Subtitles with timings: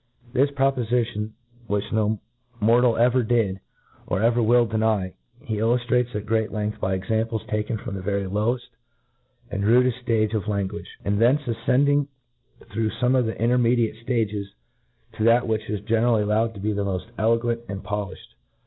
[0.33, 1.31] This pro pbfitioh^
[1.69, 2.19] xAxidi no
[2.59, 3.59] tabrtal ever did,
[4.07, 8.23] or ^er will deny, he illuftrates, at great length, by examples taken from the very
[8.23, 8.61] loweft
[9.51, 12.07] and rudeft ftagc of language; and thence afcending
[12.73, 14.45] through fome of the intermediate ftages,
[15.13, 18.33] to that which is ge nerally allowed to be the moft elegant and po fifhed.